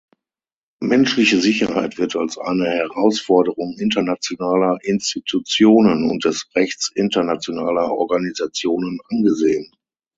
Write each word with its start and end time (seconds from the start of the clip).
Menschliche 0.81 1.39
Sicherheit 1.39 1.99
wird 1.99 2.15
als 2.15 2.35
eine 2.39 2.65
Herausforderung 2.65 3.75
internationaler 3.77 4.79
Institutionen 4.81 6.09
und 6.09 6.25
des 6.25 6.49
Rechts 6.55 6.91
internationaler 6.95 7.91
Organisationen 7.91 8.97
angesehen. 9.11 9.71